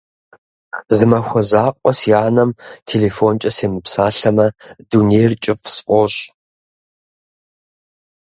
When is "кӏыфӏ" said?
5.43-5.67